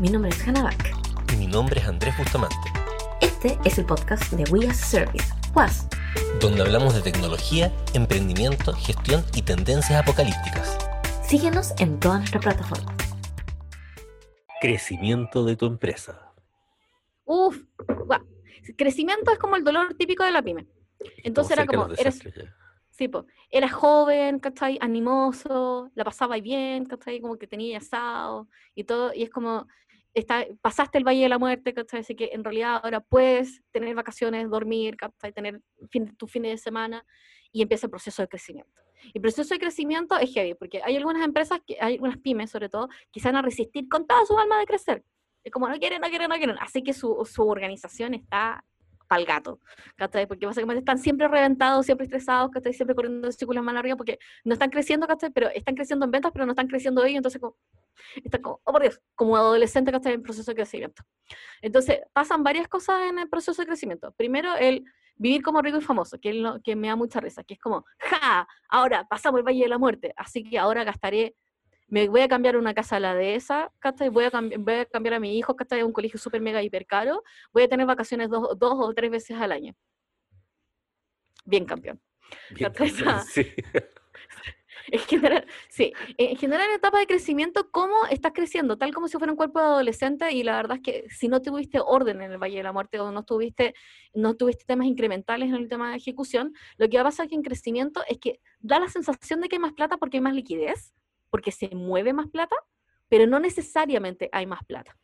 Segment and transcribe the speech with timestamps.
[0.00, 0.94] Mi nombre es Hannah Back.
[1.32, 2.56] Y mi nombre es Andrés Bustamante.
[3.20, 5.88] Este es el podcast de We as Service, WAS,
[6.40, 10.78] donde hablamos de tecnología, emprendimiento, gestión y tendencias apocalípticas.
[11.26, 12.94] Síguenos en todas nuestras plataformas.
[14.60, 16.32] Crecimiento de tu empresa.
[17.24, 17.58] Uf,
[18.06, 18.20] guau.
[18.76, 20.68] crecimiento es como el dolor típico de la pyme.
[21.24, 22.20] Entonces era como, eres,
[22.90, 24.78] sí, po, era joven, ¿cachai?
[24.80, 27.20] Animoso, la pasaba bien, ¿cachai?
[27.20, 28.46] Como que tenía asado
[28.76, 29.66] y todo, y es como,
[30.18, 32.00] está, pasaste el Valle de la Muerte, ¿cachai?
[32.00, 35.32] Así que en realidad ahora puedes tener vacaciones, dormir, ¿cachai?
[35.32, 37.04] Tener fin, tu fin de semana
[37.52, 38.82] y empieza el proceso de crecimiento.
[39.02, 42.50] Y el proceso de crecimiento es heavy, porque hay algunas empresas, que, hay algunas pymes
[42.50, 45.04] sobre todo, que se van a resistir con toda su alma de crecer.
[45.44, 46.56] Es como, no quieren, no quieren, no quieren.
[46.60, 48.64] Así que su, su organización está
[49.08, 49.58] pal gato,
[49.96, 50.26] ¿cachai?
[50.26, 52.74] Porque básicamente están siempre reventados, siempre estresados, ¿cachai?
[52.74, 55.30] Siempre corriendo círculos más arriba porque no están creciendo, ¿cachai?
[55.30, 57.56] Pero están creciendo en ventas, pero no están creciendo ellos, entonces como,
[58.22, 60.14] están como, oh por Dios, como adolescente, ¿cachai?
[60.14, 61.02] En proceso de crecimiento.
[61.62, 64.12] Entonces, pasan varias cosas en el proceso de crecimiento.
[64.12, 64.84] Primero, el
[65.16, 67.60] vivir como rico y famoso, que es lo que me da mucha risa, que es
[67.60, 71.34] como, ja, ahora pasamos el Valle de la Muerte, así que ahora gastaré
[71.88, 74.10] me voy a cambiar una casa a la de esa, ¿cachai?
[74.10, 75.80] Voy a, voy a cambiar a mi hijo, ¿cachai?
[75.80, 79.36] A un colegio súper mega hiper caro, voy a tener vacaciones dos, o tres veces
[79.38, 79.74] al año.
[81.44, 82.00] Bien campeón.
[82.50, 83.46] Bien campeón sí.
[84.90, 88.78] En general, sí, en general en etapa de crecimiento, ¿cómo estás creciendo?
[88.78, 91.42] Tal como si fuera un cuerpo de adolescente y la verdad es que si no
[91.42, 93.74] tuviste orden en el Valle de la Muerte o no tuviste,
[94.14, 97.34] no tuviste temas incrementales en el tema de ejecución, lo que va a pasar aquí
[97.34, 100.34] en crecimiento es que da la sensación de que hay más plata porque hay más
[100.34, 100.94] liquidez,
[101.30, 102.56] porque se mueve más plata,
[103.08, 104.96] pero no necesariamente hay más plata.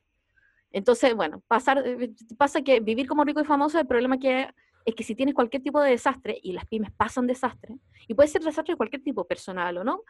[0.70, 4.48] Entonces, bueno, pasar, eh, pasa que vivir como rico y famoso, el problema que
[4.84, 8.28] es que si tienes cualquier tipo de desastre, y las pymes pasan desastre, y puede
[8.28, 10.02] ser desastre de cualquier tipo, personal o no,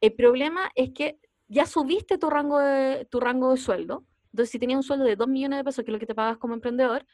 [0.00, 4.58] el problema es que ya subiste tu rango de, tu rango de sueldo, entonces si
[4.58, 6.54] tenías un sueldo de 2 millones de pesos, que es lo que te pagas como
[6.54, 7.06] emprendedor,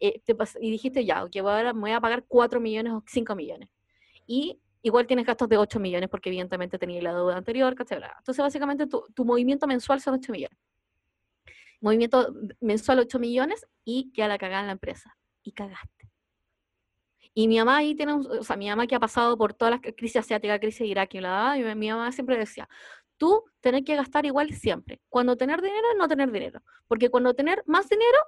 [0.00, 0.22] eh,
[0.60, 3.68] y dijiste ya, que ahora me voy a pagar 4 millones o 5 millones.
[4.26, 8.06] Y igual tienes gastos de 8 millones porque evidentemente tenías la deuda anterior, etc.
[8.18, 10.58] Entonces, básicamente, tu, tu, movimiento mensual son 8 millones.
[11.82, 15.14] Movimiento mensual 8 millones y queda la cagada en la empresa.
[15.42, 16.09] Y cagaste.
[17.34, 19.94] Y mi mamá ahí tiene, o sea, mi mamá que ha pasado por todas las
[19.94, 22.68] crisis asiáticas, crisis Irak y la y mi mamá siempre decía,
[23.16, 25.00] tú tenés que gastar igual siempre.
[25.08, 26.60] Cuando tener dinero, no tener dinero.
[26.88, 28.18] Porque cuando tener más dinero,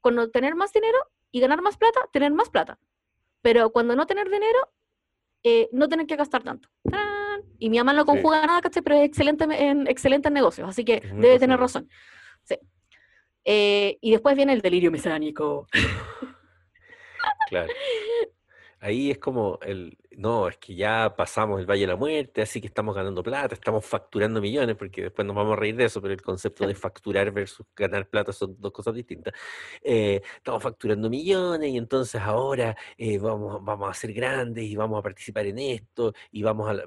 [0.00, 0.98] cuando tener más dinero
[1.32, 2.78] y ganar más plata, tener más plata.
[3.42, 4.70] Pero cuando no tener dinero,
[5.42, 6.68] eh, no tener que gastar tanto.
[7.58, 8.82] Y mi mamá no conjuga nada, ¿cachai?
[8.82, 11.88] Pero es excelente en, excelente negocios, así que debe tener razón.
[12.42, 12.58] Sí.
[13.44, 15.66] Eh, y después viene el delirio mesánico.
[17.48, 17.72] claro.
[18.84, 22.60] Ahí es como el, no, es que ya pasamos el Valle de la Muerte, así
[22.60, 26.02] que estamos ganando plata, estamos facturando millones, porque después nos vamos a reír de eso,
[26.02, 29.32] pero el concepto de facturar versus ganar plata son dos cosas distintas.
[29.82, 34.98] Eh, estamos facturando millones y entonces ahora eh, vamos, vamos a ser grandes y vamos
[34.98, 36.84] a participar en esto y vamos a...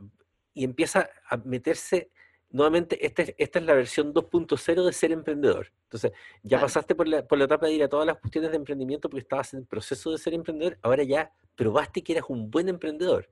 [0.53, 2.11] y empieza a meterse
[2.49, 5.71] nuevamente, esta es, esta es la versión 2.0 de ser emprendedor.
[5.83, 6.11] Entonces,
[6.43, 9.09] ya pasaste por la, por la etapa de ir a todas las cuestiones de emprendimiento
[9.09, 12.69] porque estabas en el proceso de ser emprendedor, ahora ya probaste que eras un buen
[12.69, 13.29] emprendedor.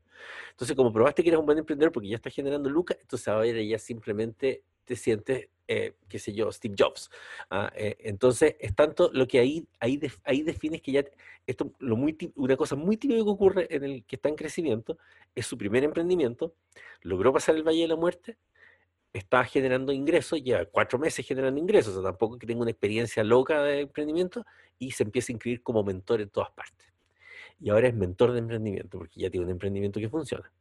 [0.51, 3.61] Entonces, como probaste que eras un buen emprendedor porque ya estás generando lucas, entonces ahora
[3.61, 7.09] ya simplemente te sientes, eh, qué sé yo, Steve Jobs.
[7.49, 7.71] ¿ah?
[7.75, 11.03] Eh, entonces, es tanto lo que ahí, ahí, ahí defines que ya,
[11.45, 14.97] esto, lo muy, una cosa muy típica que ocurre en el que está en crecimiento,
[15.33, 16.53] es su primer emprendimiento,
[17.01, 18.37] logró pasar el Valle de la Muerte,
[19.17, 23.23] está generando ingresos, lleva cuatro meses generando ingresos, o sea, tampoco que tenga una experiencia
[23.23, 24.45] loca de emprendimiento,
[24.77, 26.87] y se empieza a inscribir como mentor en todas partes.
[27.59, 30.51] Y ahora es mentor de emprendimiento, porque ya tiene un emprendimiento que funciona.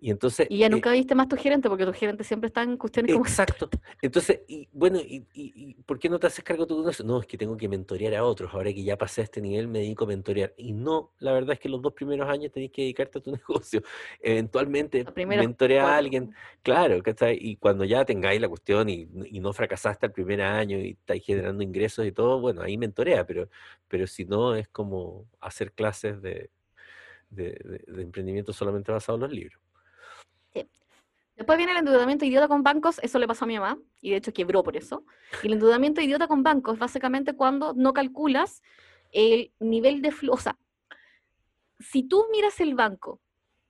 [0.00, 0.46] Y entonces...
[0.50, 3.12] Y ya nunca eh, viste más tu gerente, porque tu gerente siempre está en cuestiones
[3.12, 3.24] como...
[3.24, 3.70] Exacto.
[4.02, 7.04] Entonces, y bueno, y, y, ¿por qué no te haces cargo tú de eso?
[7.04, 8.52] No, es que tengo que mentorear a otros.
[8.52, 10.54] Ahora que ya pasé a este nivel, me dedico a mentorear.
[10.56, 13.30] Y no, la verdad es que los dos primeros años tenés que dedicarte a tu
[13.48, 13.82] negocio.
[14.20, 16.34] Eventualmente, mentorear a alguien.
[16.62, 17.38] Claro, ¿cachai?
[17.40, 21.24] Y cuando ya tengáis la cuestión y, y, no fracasaste el primer año y estáis
[21.24, 23.24] generando ingresos y todo, bueno, ahí mentorea.
[23.26, 23.48] Pero,
[23.88, 26.50] pero si no, es como hacer clases de,
[27.30, 29.62] de, de emprendimiento solamente basado en los libros.
[31.34, 34.16] Después viene el endeudamiento idiota con bancos, eso le pasó a mi mamá, y de
[34.16, 35.04] hecho quebró por eso.
[35.42, 38.62] Y el endeudamiento idiota con bancos es básicamente cuando no calculas
[39.10, 40.36] el nivel de flujo.
[40.36, 40.58] O sea,
[41.80, 43.20] si tú miras el banco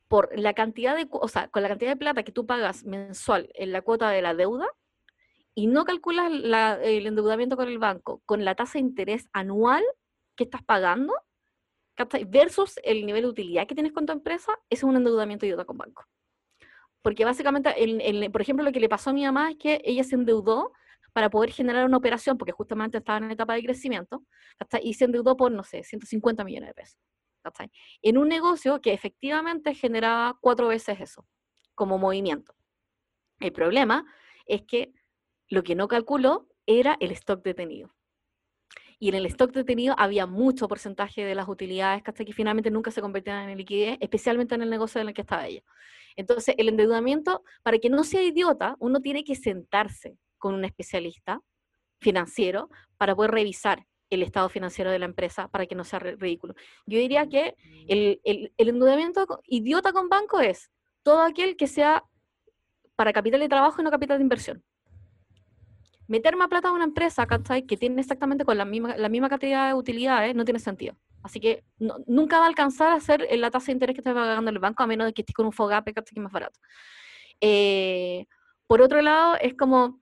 [0.08, 3.48] por la cantidad de, o sea, con la cantidad de plata que tú pagas mensual
[3.54, 4.66] en la cuota de la deuda,
[5.54, 9.84] y no calculas el endeudamiento con el banco con la tasa de interés anual
[10.34, 11.14] que estás pagando,
[12.26, 15.78] versus el nivel de utilidad que tienes con tu empresa, es un endeudamiento idiota con
[15.78, 16.04] banco.
[17.02, 17.74] Porque básicamente,
[18.30, 20.72] por ejemplo, lo que le pasó a mi mamá es que ella se endeudó
[21.12, 24.24] para poder generar una operación, porque justamente estaba en etapa de crecimiento,
[24.82, 26.98] y se endeudó por, no sé, 150 millones de pesos.
[28.02, 31.26] En un negocio que efectivamente generaba cuatro veces eso,
[31.74, 32.54] como movimiento.
[33.40, 34.06] El problema
[34.46, 34.92] es que
[35.48, 37.92] lo que no calculó era el stock detenido.
[39.00, 43.00] Y en el stock detenido había mucho porcentaje de las utilidades que finalmente nunca se
[43.00, 45.64] convertían en liquidez, especialmente en el negocio en el que estaba ella.
[46.16, 51.40] Entonces, el endeudamiento, para que no sea idiota, uno tiene que sentarse con un especialista
[52.00, 52.68] financiero
[52.98, 56.54] para poder revisar el estado financiero de la empresa para que no sea ridículo.
[56.86, 57.54] Yo diría que
[57.88, 60.70] el, el, el endeudamiento idiota con banco es
[61.02, 62.04] todo aquel que sea
[62.94, 64.62] para capital de trabajo y no capital de inversión.
[66.08, 67.26] Meter más plata a una empresa
[67.66, 70.94] que tiene exactamente con la misma, la misma cantidad de utilidades no tiene sentido.
[71.22, 71.64] Así que
[72.06, 74.82] nunca va a alcanzar a ser la tasa de interés que esté pagando el banco,
[74.82, 76.58] a menos de que estés con un FOGAPE, que es más barato.
[77.40, 78.26] Eh,
[78.66, 80.00] por otro lado, es como,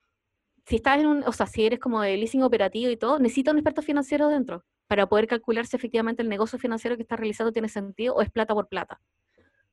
[0.66, 3.50] si estás en un, o sea, si eres como de leasing operativo y todo, necesita
[3.50, 7.52] un experto financiero dentro para poder calcular si efectivamente el negocio financiero que estás realizando
[7.52, 9.00] tiene sentido o es plata por plata.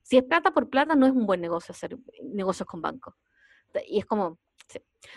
[0.04, 3.14] Si es plata por plata, no es un buen negocio hacer negocios con bancos.
[3.88, 4.40] Y es como,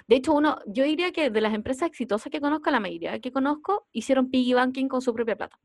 [0.07, 3.33] de hecho, uno, yo diría que de las empresas exitosas que conozco, la mayoría que
[3.33, 5.59] conozco, hicieron piggy banking con su propia plata.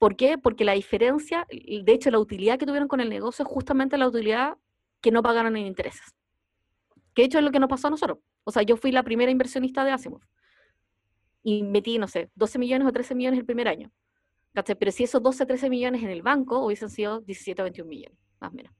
[0.00, 0.38] ¿Por qué?
[0.38, 4.08] Porque la diferencia, de hecho, la utilidad que tuvieron con el negocio es justamente la
[4.08, 4.56] utilidad
[5.02, 6.14] que no pagaron en intereses.
[7.12, 8.16] Que de hecho es lo que nos pasó a nosotros.
[8.44, 10.22] O sea, yo fui la primera inversionista de Asimov.
[11.42, 13.92] Y metí, no sé, 12 millones o 13 millones el primer año.
[14.78, 17.86] Pero si esos 12 o 13 millones en el banco hubiesen sido 17 o 21
[17.86, 18.72] millones, más o menos.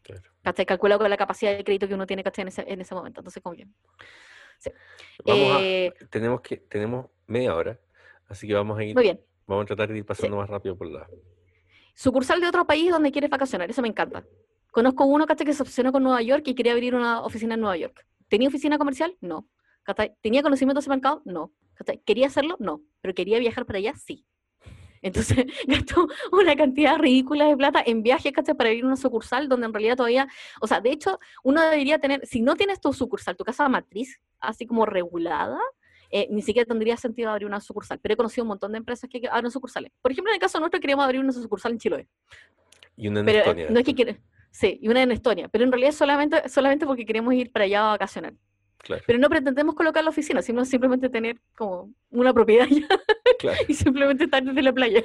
[0.00, 0.22] Claro.
[0.66, 3.20] Calculado con la capacidad de crédito que uno tiene En, ese, en ese momento.
[3.20, 3.74] Entonces, como bien.
[5.26, 7.78] Eh, tenemos, que, tenemos media hora,
[8.26, 8.94] así que vamos a ir.
[8.94, 9.20] Muy bien.
[9.46, 11.06] Vamos a tratar de ir pasando más rápido por la.
[11.94, 14.24] Sucursal de otro país donde quieres vacacionar, eso me encanta.
[14.72, 17.76] Conozco uno que se obsesionó con Nueva York y quería abrir una oficina en Nueva
[17.76, 18.04] York.
[18.28, 19.16] ¿Tenía oficina comercial?
[19.20, 19.48] No.
[20.20, 21.22] ¿Tenía conocimiento de ese mercado?
[21.24, 21.52] No.
[22.04, 22.56] ¿Quería hacerlo?
[22.58, 22.80] No.
[23.00, 23.94] ¿Pero quería viajar para allá?
[23.94, 24.26] Sí.
[25.04, 28.56] Entonces gastó una cantidad ridícula de plata en viajes, ¿cachai?
[28.56, 30.26] Para ir a una sucursal donde en realidad todavía,
[30.60, 34.18] o sea, de hecho, uno debería tener, si no tienes tu sucursal, tu casa matriz,
[34.40, 35.60] así como regulada,
[36.16, 37.98] eh, ni siquiera tendría sentido abrir una sucursal.
[37.98, 39.90] Pero he conocido un montón de empresas que abren sucursales.
[40.00, 42.06] Por ejemplo, en el caso nuestro queríamos abrir una sucursal en Chiloé.
[42.96, 43.66] Y una en pero, Estonia.
[43.68, 44.20] No es que quiere,
[44.52, 45.48] sí, y una en Estonia.
[45.48, 48.32] Pero en realidad solamente, solamente porque queremos ir para allá a vacacionar.
[49.08, 52.68] Pero no pretendemos colocar la oficina, sino simplemente tener como una propiedad
[53.42, 55.02] ya y simplemente estar desde la playa.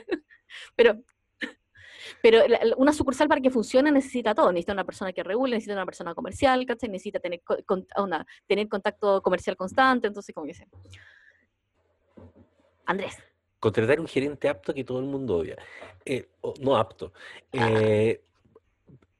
[0.75, 1.01] Pero,
[2.21, 2.41] pero
[2.77, 4.51] una sucursal para que funcione necesita todo.
[4.51, 7.41] Necesita una persona que regule, necesita una persona comercial, necesita tener,
[7.97, 10.07] una, tener contacto comercial constante.
[10.07, 10.67] Entonces, como dice.
[12.85, 13.17] Andrés.
[13.59, 15.57] Contratar un gerente apto que todo el mundo odia.
[16.05, 16.29] Eh,
[16.61, 17.13] no apto.
[17.53, 17.69] Ah.
[17.71, 18.21] Eh,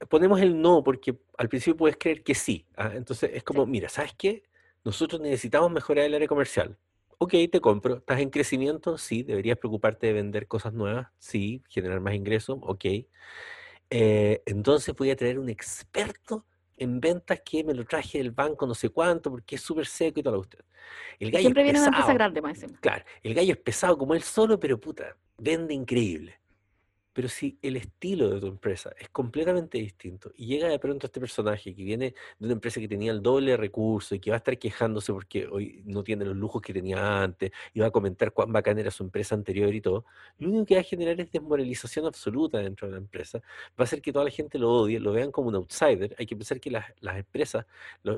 [0.08, 2.66] ponemos el no porque al principio puedes creer que sí.
[2.76, 2.92] ¿ah?
[2.94, 4.44] Entonces es como, mira, ¿sabes qué?
[4.84, 6.78] Nosotros necesitamos mejorar el área comercial.
[7.22, 7.98] Ok, te compro.
[7.98, 8.98] ¿Estás en crecimiento?
[8.98, 9.24] Sí.
[9.24, 11.08] ¿Deberías preocuparte de vender cosas nuevas?
[11.18, 11.62] Sí.
[11.68, 12.58] ¿Generar más ingresos?
[12.62, 12.86] Ok.
[13.90, 16.46] Eh, entonces voy a traer un experto
[16.78, 20.22] en ventas que me lo traje del banco no sé cuánto porque es súper seco
[20.22, 20.60] y todo lo usted.
[21.20, 24.24] El gallo Siempre viene una empresa grande, más Claro, el gallo es pesado como él
[24.24, 26.40] solo, pero puta, vende increíble.
[27.14, 31.20] Pero si el estilo de tu empresa es completamente distinto y llega de pronto este
[31.20, 34.38] personaje que viene de una empresa que tenía el doble de recursos y que va
[34.38, 37.92] a estar quejándose porque hoy no tiene los lujos que tenía antes y va a
[37.92, 40.06] comentar cuán bacana era su empresa anterior y todo,
[40.38, 43.40] lo único que va a generar es desmoralización absoluta dentro de la empresa.
[43.40, 46.16] Va a hacer que toda la gente lo odie, lo vean como un outsider.
[46.18, 47.66] Hay que pensar que las, las empresas,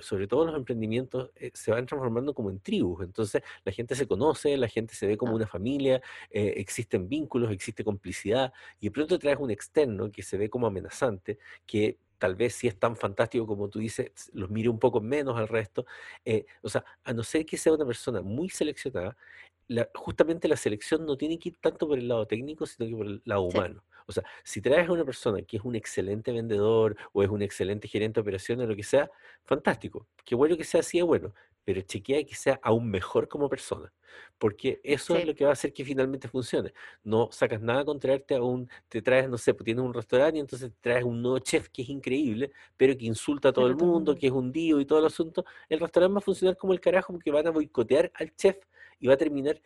[0.01, 3.03] sobre todo los emprendimientos, eh, se van transformando como en tribus.
[3.03, 7.51] Entonces la gente se conoce, la gente se ve como una familia, eh, existen vínculos,
[7.51, 12.55] existe complicidad y pronto traes un externo que se ve como amenazante, que tal vez
[12.55, 15.85] si es tan fantástico como tú dices, los mire un poco menos al resto.
[16.25, 19.15] Eh, o sea, a no ser que sea una persona muy seleccionada,
[19.95, 23.05] justamente la selección no tiene que ir tanto por el lado técnico, sino que por
[23.05, 23.83] el lado humano.
[24.07, 27.41] O sea, si traes a una persona que es un excelente vendedor o es un
[27.41, 29.09] excelente gerente de operaciones o lo que sea,
[29.45, 30.07] fantástico.
[30.25, 33.93] Qué bueno que sea así es bueno, pero chequea que sea aún mejor como persona,
[34.37, 36.73] porque eso es lo que va a hacer que finalmente funcione.
[37.03, 40.37] No sacas nada con traerte a un, te traes, no sé, pues tienes un restaurante
[40.37, 43.75] y entonces traes un nuevo chef que es increíble, pero que insulta a todo el
[43.75, 45.45] mundo, que es un dio y todo el asunto.
[45.69, 48.57] El restaurante va a funcionar como el carajo porque van a boicotear al chef
[48.99, 49.61] y va a terminar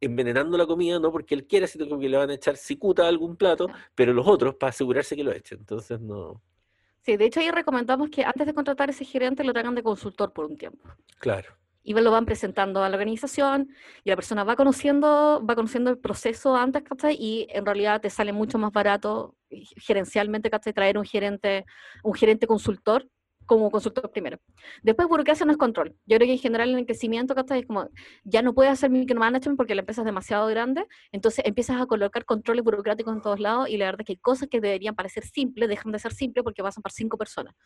[0.00, 3.08] envenenando la comida, no porque él quiera, sino que le van a echar cicuta a
[3.08, 5.58] algún plato, pero los otros para asegurarse que lo echen.
[5.58, 6.40] Entonces no.
[7.02, 9.82] Sí, de hecho ahí recomendamos que antes de contratar a ese gerente lo traigan de
[9.82, 10.88] consultor por un tiempo.
[11.18, 11.48] Claro.
[11.82, 13.70] Y lo van presentando a la organización
[14.04, 17.16] y la persona va conociendo, va conociendo el proceso antes, ¿cachai?
[17.18, 19.34] Y en realidad te sale mucho más barato
[19.76, 20.74] gerencialmente, ¿cachai?
[20.74, 21.64] Traer un gerente,
[22.02, 23.08] un gerente consultor
[23.50, 24.38] como consultor primero.
[24.84, 25.96] Después, burocracia no es control.
[26.06, 27.58] Yo creo que en general en el crecimiento, ¿cachai?
[27.58, 27.88] Es como,
[28.22, 32.24] ya no puedes hacer micromanagement porque la empresa es demasiado grande, entonces empiezas a colocar
[32.24, 35.68] controles burocráticos en todos lados y la verdad es que cosas que deberían parecer simples
[35.68, 37.56] dejan de ser simples porque pasan por cinco personas.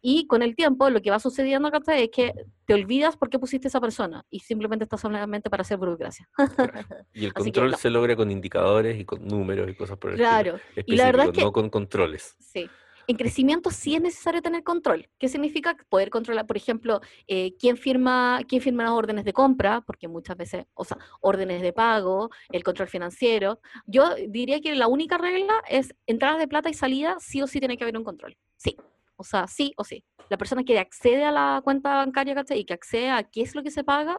[0.00, 2.32] Y con el tiempo, lo que va sucediendo acá es que
[2.64, 6.28] te olvidas por qué pusiste esa persona y simplemente estás solamente para hacer burocracia.
[7.12, 10.60] Y el control se logra con indicadores y con números y cosas por el Claro.
[10.86, 12.36] Y la verdad es que, no con controles.
[12.38, 12.70] Sí.
[13.08, 15.08] En crecimiento sí es necesario tener control.
[15.18, 15.74] ¿Qué significa?
[15.88, 20.36] Poder controlar, por ejemplo, eh, quién, firma, quién firma las órdenes de compra, porque muchas
[20.36, 23.60] veces, o sea, órdenes de pago, el control financiero.
[23.86, 27.60] Yo diría que la única regla es entradas de plata y salida, sí o sí
[27.60, 28.36] tiene que haber un control.
[28.56, 28.76] Sí.
[29.16, 30.04] O sea, sí o sí.
[30.28, 32.58] La persona que accede a la cuenta bancaria, ¿cachai?
[32.58, 34.18] Y que accede a qué es lo que se paga,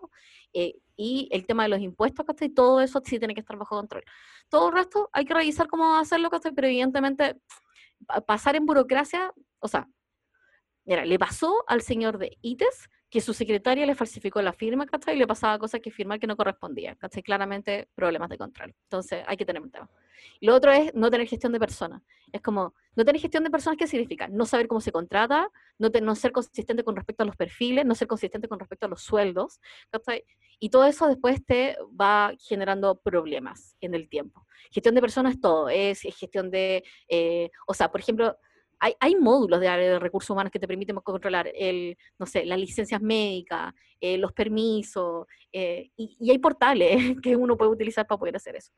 [0.53, 2.49] eh, y el tema de los impuestos, ¿cachai?
[2.49, 4.03] Todo eso sí tiene que estar bajo control.
[4.49, 6.53] Todo el resto hay que revisar cómo hacerlo, ¿cachai?
[6.53, 7.37] Pero evidentemente,
[8.25, 9.87] pasar en burocracia, o sea,
[10.85, 15.15] mira, le pasó al señor de ITES que su secretaria le falsificó la firma, ¿cachai?
[15.15, 17.23] Y le pasaba cosas que firmar que no correspondían, ¿cachai?
[17.23, 18.75] Claramente problemas de control.
[18.83, 19.89] Entonces, hay que tener un tema.
[20.41, 22.01] lo otro es no tener gestión de personas.
[22.31, 24.27] Es como, no tener gestión de personas, ¿qué significa?
[24.27, 27.95] No saber cómo se contrata, no, no ser consistente con respecto a los perfiles, no
[27.95, 29.59] ser consistente con respecto a los sueldos,
[29.91, 30.23] ¿cachai?
[30.59, 34.45] Y todo eso después te va generando problemas en el tiempo.
[34.71, 38.37] Gestión de personas es todo, es, gestión de, eh, o sea, por ejemplo,
[38.79, 42.57] hay, módulos de área de recursos humanos que te permiten controlar el, no sé, las
[42.57, 48.35] licencias médicas, eh, los permisos, eh, y, hay portales que uno puede utilizar para poder
[48.37, 48.71] hacer eso.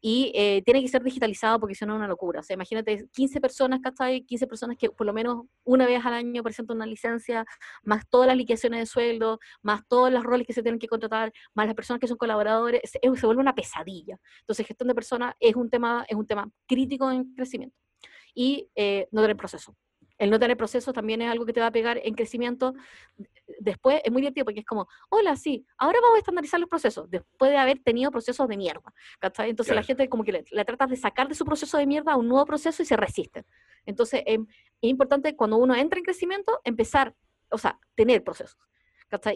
[0.00, 2.40] Y eh, tiene que ser digitalizado porque si no es una locura.
[2.40, 4.22] O sea, imagínate 15 personas, ¿cachai?
[4.24, 7.44] 15 personas que por lo menos una vez al año presentan una licencia,
[7.84, 11.32] más todas las liquidaciones de sueldo, más todos los roles que se tienen que contratar,
[11.54, 14.18] más las personas que son colaboradores, se, se vuelve una pesadilla.
[14.40, 17.83] Entonces, gestión de personas es un tema, es un tema crítico en crecimiento
[18.34, 19.76] y eh, no tener proceso.
[20.16, 22.74] El no tener proceso también es algo que te va a pegar en crecimiento.
[23.58, 27.10] Después es muy divertido porque es como, hola, sí, ahora vamos a estandarizar los procesos,
[27.10, 28.92] después de haber tenido procesos de mierda.
[29.38, 32.12] Entonces la gente como que le, la trata de sacar de su proceso de mierda
[32.12, 33.44] a un nuevo proceso y se resiste.
[33.86, 34.46] Entonces em,
[34.80, 37.14] es importante cuando uno entra en crecimiento empezar,
[37.50, 38.58] o sea, tener procesos.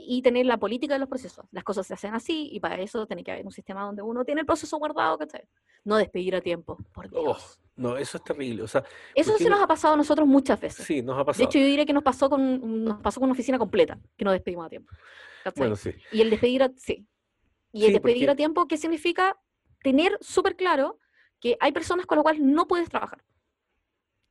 [0.01, 1.47] Y tener la política de los procesos.
[1.53, 4.25] Las cosas se hacen así y para eso tiene que haber un sistema donde uno
[4.25, 5.43] tiene el proceso guardado, ¿cachai?
[5.85, 7.37] No despedir a tiempo, por oh,
[7.77, 8.63] no, eso es terrible.
[8.63, 10.85] O sea, eso sí nos ha pasado a nosotros muchas veces.
[10.85, 11.43] Sí, nos ha pasado.
[11.43, 14.25] De hecho, yo diría que nos pasó con, nos pasó con una oficina completa, que
[14.25, 14.93] nos despedimos a tiempo.
[15.57, 15.91] Bueno, sí.
[16.13, 17.07] Y el despedir a, sí.
[17.73, 19.39] Y el despedir a tiempo, ¿qué significa?
[19.83, 20.99] Tener súper claro
[21.41, 23.23] que hay personas con las cuales no puedes trabajar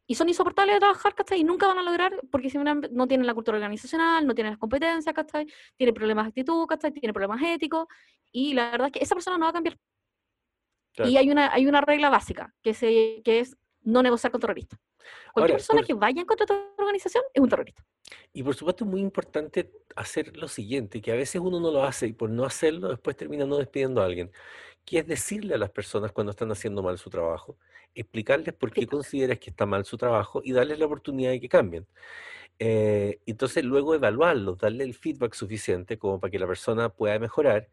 [0.08, 1.42] y son insoportables de trabajar, ¿cachai?
[1.42, 4.60] Y nunca van a lograr porque si no tienen la cultura organizacional, no tienen las
[4.60, 5.46] competencias, ¿cachai?
[5.76, 6.92] Tienen problemas de actitud, ¿cachai?
[6.94, 7.88] Tienen problemas éticos
[8.32, 9.78] y la verdad es que esa persona no va a cambiar.
[11.06, 14.80] Y hay una, hay una regla básica que, se, que es no negociar con terroristas.
[15.34, 17.84] Cualquier persona que vaya en contra de tu organización es un terrorista.
[18.34, 21.84] Y por supuesto es muy importante hacer lo siguiente, que a veces uno no lo
[21.84, 24.32] hace y por no hacerlo después termina no despidiendo a alguien
[24.88, 27.58] que es decirle a las personas cuando están haciendo mal su trabajo,
[27.94, 31.50] explicarles por qué consideras que está mal su trabajo y darles la oportunidad de que
[31.50, 31.86] cambien.
[32.58, 37.70] Eh, entonces luego evaluarlos, darle el feedback suficiente como para que la persona pueda mejorar.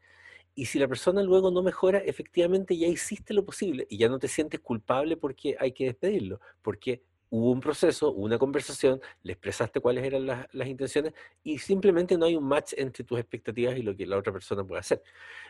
[0.57, 4.19] Y si la persona luego no mejora, efectivamente ya hiciste lo posible y ya no
[4.19, 7.05] te sientes culpable porque hay que despedirlo, porque
[7.35, 12.37] hubo un proceso, una conversación, le expresaste cuáles eran las, intenciones y simplemente no hay
[12.37, 15.03] un match entre tus expectativas y lo que la otra persona puede hacer.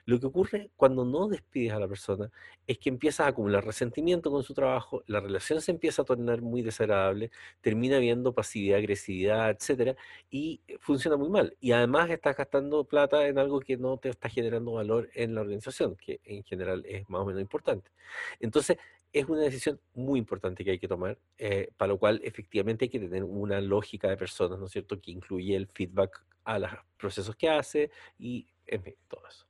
[0.06, 2.30] Lo que ocurre cuando no despides a la persona
[2.66, 6.40] es que empiezas a acumular resentimiento con su trabajo, la relación se empieza a tornar
[6.40, 9.94] muy desagradable, termina habiendo pasividad, agresividad, etcétera,
[10.30, 11.54] y funciona muy mal.
[11.60, 15.42] Y además estás gastando plata en algo que no te está generando valor en la
[15.42, 17.90] organización, que en general es más o menos importante.
[18.40, 18.78] Entonces,
[19.14, 22.88] es una decisión muy importante que hay que tomar, eh, para lo cual efectivamente hay
[22.88, 26.70] que tener una lógica de personas, ¿no es cierto?, que incluye el feedback a los
[26.98, 29.46] procesos que hace y, en fin, todo eso.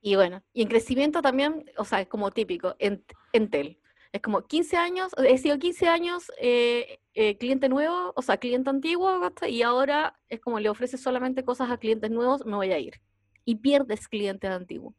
[0.00, 3.80] Y bueno, y en crecimiento también, o sea, como típico, en, Entel.
[4.12, 8.70] Es como 15 años, he sido 15 años eh, eh, cliente nuevo, o sea, cliente
[8.70, 12.78] antiguo, y ahora es como le ofreces solamente cosas a clientes nuevos, me voy a
[12.78, 13.00] ir.
[13.44, 14.94] Y pierdes clientes antiguos.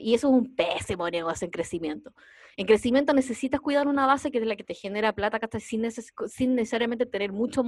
[0.00, 2.12] Y eso es un pésimo negocio en crecimiento.
[2.56, 6.54] En crecimiento necesitas cuidar una base que es la que te genera plata, Sin, sin
[6.54, 7.62] necesariamente tener mucho,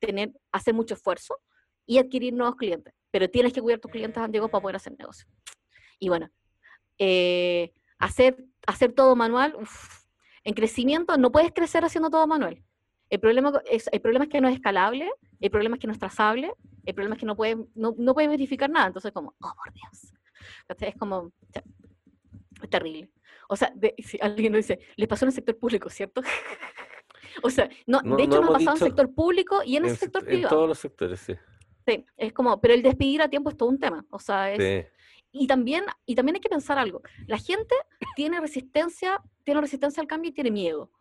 [0.00, 1.38] tener, hacer mucho esfuerzo
[1.86, 2.92] y adquirir nuevos clientes.
[3.10, 5.26] Pero tienes que cuidar tus clientes antiguos para poder hacer negocio.
[6.00, 6.28] Y bueno,
[6.98, 9.56] eh, hacer, hacer todo manual,
[10.42, 12.62] en crecimiento no puedes crecer haciendo todo manual.
[13.10, 15.08] El problema, es, el problema que no es escalable,
[15.40, 16.52] el problema es que no es trazable,
[16.84, 18.88] el problema es que no puedes, no, no puedes verificar nada.
[18.88, 20.12] Entonces, como, oh, por Dios.
[20.80, 21.32] Es como,
[22.62, 23.10] es terrible.
[23.48, 26.22] O sea, si alguien lo dice, les pasó en el sector público, ¿cierto?
[27.42, 29.84] O sea, no, No, de hecho no ha pasado en dicho sector público y en
[29.84, 30.54] el en, sector sect- en privado.
[30.56, 31.34] todos los sectores, sí.
[31.86, 34.04] Sí, es como, pero el despedir a tiempo es todo un tema.
[34.10, 34.88] O sea, es, Sí,
[35.32, 37.02] y también, y también hay que pensar algo.
[37.26, 37.74] La gente
[38.14, 40.92] tiene resistencia, tiene resistencia al cambio y tiene miedo.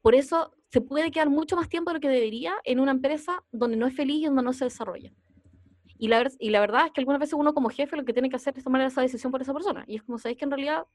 [0.00, 3.42] Por eso se puede quedar mucho más tiempo de lo que debería en una empresa
[3.50, 5.12] donde no es feliz y donde no se desarrolla.
[6.00, 8.30] Y la, y la verdad es que algunas veces uno como jefe lo que tiene
[8.30, 9.84] que hacer es tomar esa decisión por esa persona.
[9.86, 10.86] Y es como, sabéis que en realidad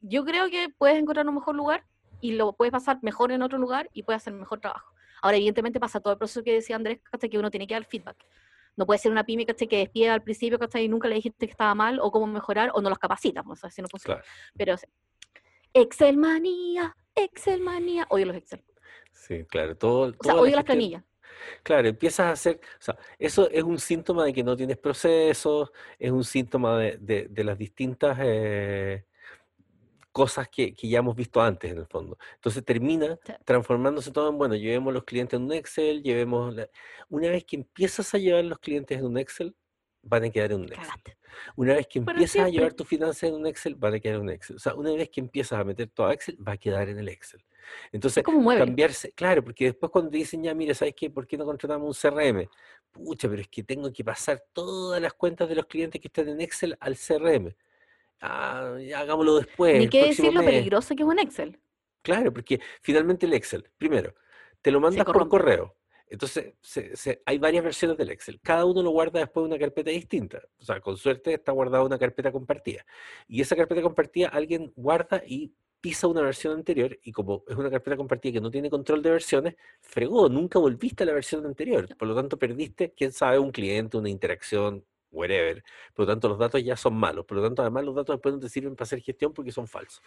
[0.00, 1.84] yo creo que puedes encontrar un mejor lugar
[2.20, 4.92] y lo puedes pasar mejor en otro lugar y puedes hacer mejor trabajo.
[5.22, 7.30] Ahora, evidentemente pasa todo el proceso que decía Andrés, ¿cachai?
[7.30, 8.16] que uno tiene que dar feedback.
[8.74, 10.86] No puede ser una pyme que despide al principio ¿cachai?
[10.86, 13.44] y nunca le dijiste que estaba mal o cómo mejorar o no los capacitas.
[13.46, 14.22] O sea, si no funciona.
[14.22, 14.28] claro.
[14.56, 14.74] Pero.
[15.72, 18.06] Excel manía, Excel manía.
[18.10, 18.64] Odio los Excel.
[19.12, 19.76] Sí, claro.
[19.76, 21.04] Todo, O sea, la odio las planillas.
[21.62, 25.70] Claro, empiezas a hacer, o sea, eso es un síntoma de que no tienes procesos,
[25.98, 29.04] es un síntoma de, de- de las distintas eh,
[30.12, 32.18] cosas que, que ya hemos visto antes en el fondo.
[32.34, 36.54] Entonces termina transformándose todo en, bueno, llevemos los clientes en un Excel, llevemos...
[36.54, 36.68] la-
[37.08, 39.54] Una vez que empiezas a llevar los clientes en un Excel,
[40.02, 41.14] van a quedar en un Excel.
[41.56, 44.22] Una vez que empiezas a llevar tus finanzas en un Excel, van a quedar en
[44.22, 44.56] un Excel.
[44.56, 46.98] O sea, una vez que empiezas a meter todo a Excel, va a quedar en
[46.98, 47.42] el Excel.
[47.92, 51.10] Entonces, cambiarse, claro, porque después cuando te dicen, ya, mire, ¿sabes qué?
[51.10, 52.48] ¿Por qué no contratamos un CRM?
[52.90, 56.28] Pucha, pero es que tengo que pasar todas las cuentas de los clientes que están
[56.28, 57.54] en Excel al CRM.
[58.20, 60.50] Ah, hagámoslo después, Ni qué decir lo mes.
[60.50, 61.58] peligroso que es un Excel.
[62.02, 64.14] Claro, porque finalmente el Excel, primero,
[64.60, 65.74] te lo mandas por correo.
[66.12, 68.38] Entonces, se- se- hay varias versiones del Excel.
[68.42, 70.40] Cada uno lo guarda después en una carpeta distinta.
[70.58, 72.84] O sea, con suerte está guardada una carpeta compartida.
[73.28, 76.98] Y esa carpeta compartida alguien guarda y pisa una versión anterior.
[77.02, 81.02] Y como es una carpeta compartida que no tiene control de versiones, fregó, nunca volviste
[81.04, 81.88] a la versión anterior.
[81.96, 85.62] Por lo tanto, perdiste, quién sabe, un cliente, una interacción, whatever.
[85.94, 87.24] Por lo tanto, los datos ya son malos.
[87.24, 89.68] Por lo tanto, además, los datos después no te sirven para hacer gestión porque son
[89.68, 90.02] falsos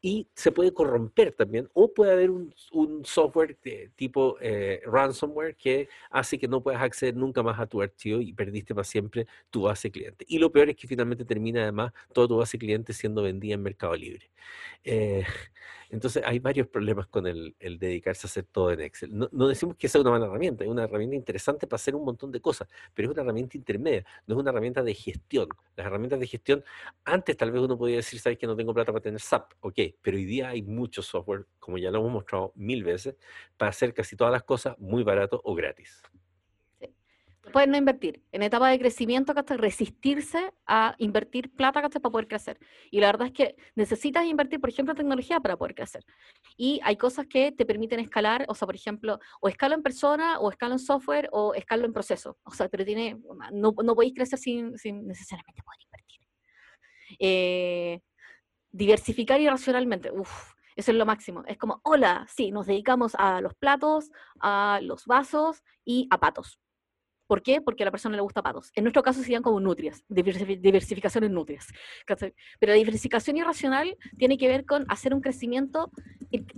[0.00, 5.56] y se puede corromper también, o puede haber un, un software de tipo eh, ransomware
[5.56, 9.26] que hace que no puedas acceder nunca más a tu archivo y perdiste para siempre
[9.50, 10.24] tu base cliente.
[10.28, 13.62] Y lo peor es que finalmente termina además toda tu base cliente siendo vendida en
[13.62, 14.30] Mercado Libre.
[14.84, 15.24] Eh,
[15.90, 19.10] entonces hay varios problemas con el, el dedicarse a hacer todo en Excel.
[19.12, 22.32] No, decimos que sea una mala herramienta, es una herramienta interesante para hacer un montón
[22.32, 25.48] de cosas, pero es una herramienta intermedia, no es una herramienta de gestión.
[25.76, 26.64] Las herramientas de gestión
[27.04, 29.78] antes tal vez uno podía decir, sabes que no tengo plata para tener SAP, ok,
[30.02, 33.16] pero hoy día hay mucho software, como ya lo hemos mostrado mil veces,
[33.56, 36.02] para hacer casi todas las cosas muy barato o gratis.
[37.52, 38.22] Pueden no invertir.
[38.32, 39.56] En etapa de crecimiento, ¿cachai?
[39.56, 42.02] resistirse a invertir plata ¿cachai?
[42.02, 42.58] para poder crecer.
[42.90, 46.04] Y la verdad es que necesitas invertir, por ejemplo, en tecnología para poder crecer.
[46.56, 50.38] Y hay cosas que te permiten escalar, o sea, por ejemplo, o escalo en persona,
[50.38, 52.38] o escalo en software, o escalo en proceso.
[52.44, 53.20] O sea, pero tiene,
[53.52, 56.20] no, no podéis crecer sin, sin necesariamente poder invertir.
[57.18, 58.00] Eh,
[58.70, 60.10] diversificar irracionalmente.
[60.10, 61.42] Uf, eso es lo máximo.
[61.46, 66.60] Es como, hola, sí, nos dedicamos a los platos, a los vasos y a patos.
[67.26, 67.60] ¿Por qué?
[67.60, 68.70] Porque a la persona le gusta patos.
[68.74, 71.66] En nuestro caso serían como nutrias, diversifi- diversificación en nutrias.
[72.06, 75.90] Pero la diversificación irracional tiene que ver con hacer un crecimiento,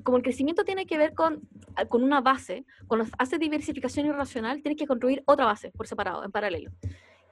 [0.02, 1.40] como el crecimiento tiene que ver con,
[1.76, 6.22] ah, con una base, cuando haces diversificación irracional tienes que construir otra base por separado,
[6.24, 6.70] en paralelo,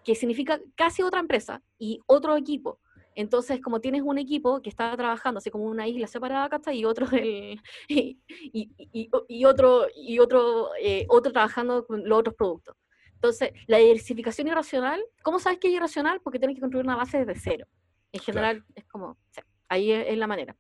[0.05, 2.79] que significa casi otra empresa y otro equipo.
[3.15, 6.79] Entonces, como tienes un equipo que está trabajando así como una isla separada, ¿cachai?
[6.79, 8.19] Y otro, el, y,
[8.53, 12.77] y- y- y otro, y otro, eh, otro trabajando con los otros productos.
[13.27, 16.21] Entonces, la diversificación irracional, ¿cómo sabes que es irracional?
[16.21, 17.67] Porque tienes que construir una base desde cero.
[18.13, 20.57] En general, es como, sí, ahí es, es la manera.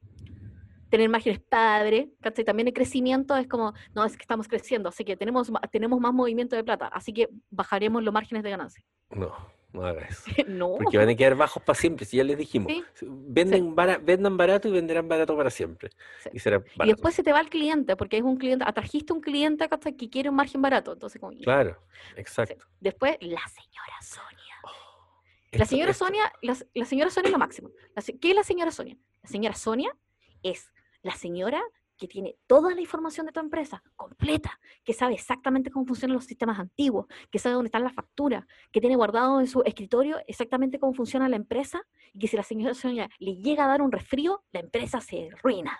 [0.90, 2.44] Tener márgenes padre, ¿cachai?
[2.44, 6.12] También el crecimiento es como, no, es que estamos creciendo, así que tenemos, tenemos más
[6.12, 8.84] movimiento de plata, así que bajaremos los márgenes de ganancia.
[9.10, 9.32] No,
[9.76, 10.22] no hagas eso.
[10.48, 12.72] no, Porque van a quedar bajos para siempre, si ya les dijimos.
[12.94, 15.90] Sí, Venden bara- vendan barato y venderán barato para siempre.
[16.22, 16.30] Sí.
[16.32, 16.94] Y será y barato.
[16.96, 19.94] después se te va el cliente, porque es un cliente, atrajiste un cliente ¿cachai?
[19.96, 21.80] que quiere un margen barato, entonces como, Claro,
[22.16, 22.64] exacto.
[22.80, 24.54] Después, la señora Sonia.
[24.64, 27.70] Oh, La señora esto- Sonia, la, la señora Sonia es lo máximo.
[27.94, 28.96] La ¿Qué es la señora Sonia?
[29.22, 29.96] La señora Sonia
[30.42, 31.62] es la señora
[31.96, 36.24] que tiene toda la información de tu empresa completa, que sabe exactamente cómo funcionan los
[36.24, 40.78] sistemas antiguos, que sabe dónde están las facturas, que tiene guardado en su escritorio exactamente
[40.78, 41.82] cómo funciona la empresa
[42.12, 45.30] y que si la señora Sonia le llega a dar un resfrío, la empresa se
[45.32, 45.78] arruina.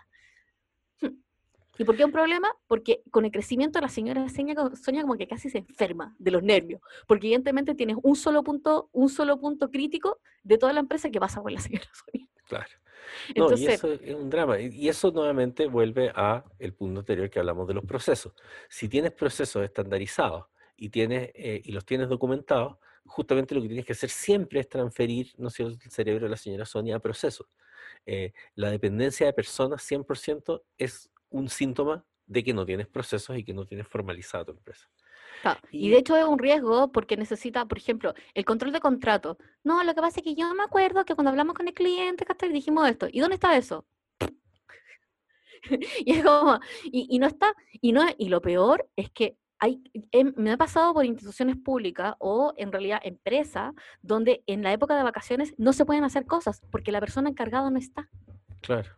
[1.00, 1.18] Hmm.
[1.78, 2.48] ¿Y por qué un problema?
[2.66, 6.30] Porque con el crecimiento la señora Sonia, co- Sonia como que casi se enferma de
[6.30, 10.80] los nervios, porque evidentemente tienes un solo punto, un solo punto crítico de toda la
[10.80, 12.26] empresa que pasa con la señora Sonia.
[12.46, 12.66] Claro.
[13.36, 14.58] No, y eso es un drama.
[14.60, 18.32] Y eso nuevamente vuelve a el punto anterior que hablamos de los procesos.
[18.68, 23.86] Si tienes procesos estandarizados y, tienes, eh, y los tienes documentados, justamente lo que tienes
[23.86, 25.78] que hacer siempre es transferir ¿no cierto?
[25.84, 27.46] el cerebro de la señora Sonia a procesos.
[28.04, 33.44] Eh, la dependencia de personas 100% es un síntoma de que no tienes procesos y
[33.44, 34.88] que no tienes formalizado tu empresa.
[35.42, 38.80] Claro, Y Y- de hecho es un riesgo porque necesita, por ejemplo, el control de
[38.80, 39.38] contrato.
[39.64, 42.24] No, lo que pasa es que yo me acuerdo que cuando hablamos con el cliente,
[42.52, 43.08] dijimos esto.
[43.10, 43.86] ¿Y dónde está eso?
[46.04, 49.82] y es como, y, y no está, y no, y lo peor es que hay,
[50.12, 53.72] em, me ha pasado por instituciones públicas o en realidad empresas
[54.02, 57.70] donde en la época de vacaciones no se pueden hacer cosas porque la persona encargada
[57.70, 58.08] no está.
[58.60, 58.90] Claro.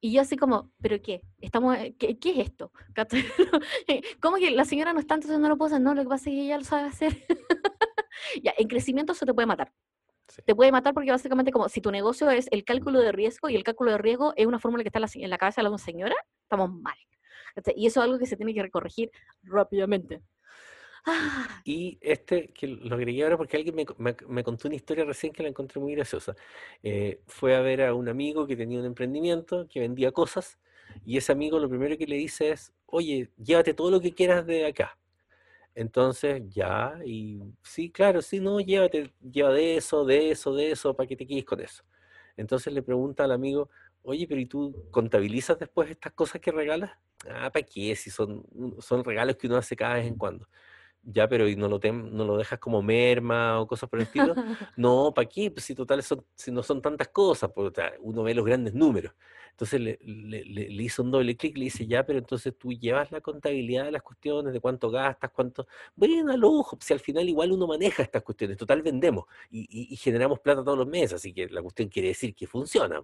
[0.00, 1.22] Y yo así como, ¿pero qué?
[1.40, 2.72] Estamos, eh, ¿qué, qué es esto?
[4.20, 5.80] ¿Cómo que la señora no está, entonces no lo puedo hacer?
[5.80, 7.16] No, lo que pasa es que ella lo sabe hacer.
[8.42, 9.72] ya, en crecimiento eso te puede matar.
[10.28, 10.42] Sí.
[10.44, 13.56] Te puede matar porque básicamente como si tu negocio es el cálculo de riesgo y
[13.56, 16.14] el cálculo de riesgo es una fórmula que está en la, cabeza de la señora,
[16.42, 16.96] estamos mal.
[17.74, 19.10] Y eso es algo que se tiene que corregir
[19.42, 20.20] rápidamente.
[21.10, 25.04] Ah, Y este, que lo agregué ahora porque alguien me, me- me contó una historia
[25.04, 26.34] recién que la encontré muy graciosa.
[26.82, 30.58] Eh, fue a ver a un amigo que tenía un emprendimiento, que vendía cosas,
[31.04, 34.46] y ese amigo lo primero que le dice es, oye, llévate todo lo que quieras
[34.46, 34.98] de acá.
[35.74, 40.94] Entonces, ya, y sí, claro, sí, no, llévate, lleva de eso, de eso, de eso,
[40.94, 41.84] para que te quedes con eso.
[42.36, 43.70] Entonces le pregunta al amigo,
[44.02, 46.90] oye, pero ¿y tú contabilizas después estas cosas que regalas?
[47.28, 47.94] Ah, ¿para qué?
[47.96, 48.44] Si son,
[48.80, 50.48] son regalos que uno hace cada vez en cuando.
[51.02, 54.04] Ya, pero ¿y no lo, tem- no lo dejas como merma o cosas por el
[54.04, 54.34] estilo?
[54.76, 55.50] No, ¿para qué?
[55.50, 59.12] Pues si total son, si no son tantas cosas, pues, uno ve los grandes números.
[59.50, 62.70] Entonces le, le- le- le hizo un doble clic, le dice, ya, pero entonces tú
[62.72, 65.66] llevas la contabilidad de las cuestiones, de cuánto gastas, cuánto...
[65.96, 69.92] Bueno, al ojo, si al final igual uno maneja estas cuestiones, total vendemos y, y-
[69.94, 73.02] y generamos plata todos los meses, así que la cuestión quiere decir que funciona.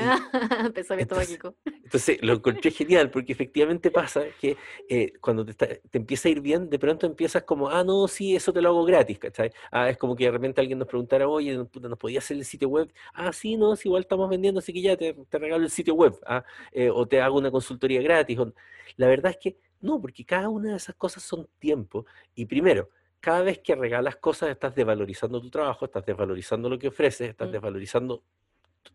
[0.74, 1.54] Pensamiento entonces- mágico.
[1.84, 4.56] Entonces lo encontré genial porque efectivamente pasa que
[4.88, 8.08] eh, cuando te, está- te empieza a ir bien, de pronto empiezas como, ah, no,
[8.08, 9.50] sí, eso te lo hago gratis, ¿cachai?
[9.70, 12.44] Ah, es como que de repente alguien nos preguntara, oye, puta, ¿nos podías hacer el
[12.44, 12.92] sitio web?
[13.14, 15.94] Ah, sí, no, sí, igual estamos vendiendo, así que ya te, te regalo el sitio
[15.94, 18.38] web, ah, eh, o te hago una consultoría gratis.
[18.38, 18.52] o-
[18.96, 22.06] La verdad es que no, porque cada una de esas cosas son tiempo.
[22.34, 22.88] Y primero,
[23.20, 27.48] cada vez que regalas cosas estás desvalorizando tu trabajo, estás desvalorizando lo que ofreces, estás
[27.48, 27.52] Mm.
[27.52, 28.22] desvalorizando,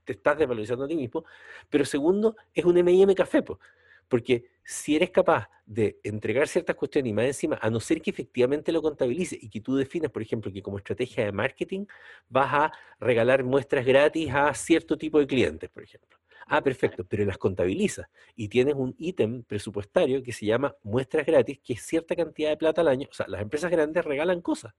[0.04, 1.26] te estás desvalorizando a ti mismo.
[1.70, 3.60] Pero segundo, es un M&M café, po,
[4.08, 8.10] porque si eres capaz de entregar ciertas cuestiones y más encima, a no ser que
[8.10, 11.86] efectivamente lo contabilices y que tú definas, por ejemplo, que como estrategia de marketing
[12.28, 16.18] vas a regalar muestras gratis a cierto tipo de clientes, por ejemplo.
[16.48, 21.60] Ah, perfecto, pero las contabilizas y tienes un ítem presupuestario que se llama muestras gratis,
[21.64, 23.08] que es cierta cantidad de plata al año.
[23.10, 24.74] O sea, las empresas grandes regalan cosas,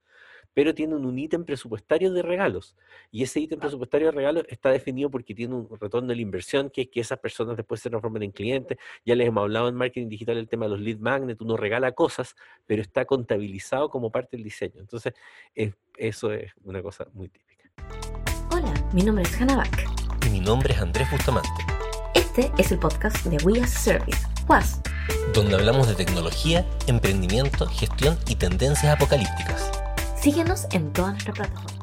[0.55, 2.77] pero tienen un ítem presupuestario de regalos.
[3.11, 6.71] Y ese ítem presupuestario de regalos está definido porque tiene un retorno de la inversión,
[6.71, 8.79] que es que esas personas después se transformen en clientes.
[9.05, 11.93] Ya les hemos hablado en marketing digital el tema de los lead magnet, uno regala
[11.93, 12.35] cosas,
[12.67, 14.81] pero está contabilizado como parte del diseño.
[14.81, 15.13] Entonces,
[15.55, 17.71] es- eso es una cosa muy típica.
[18.51, 19.87] Hola, mi nombre es Hannah Back.
[20.27, 21.49] Y mi nombre es Andrés Bustamante,
[22.15, 24.81] Este es el podcast de We as a Service, WAS.
[25.35, 29.82] donde hablamos de tecnología, emprendimiento, gestión y tendencias apocalípticas.
[30.23, 31.82] Síguenos en todas nuestras plataformas.